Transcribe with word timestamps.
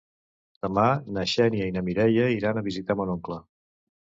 Demà 0.65 0.85
na 1.17 1.25
Xènia 1.33 1.67
i 1.73 1.75
na 1.75 1.83
Mireia 1.91 2.27
iran 2.39 2.63
a 2.63 2.65
visitar 2.71 2.97
mon 3.03 3.15
oncle. 3.19 3.39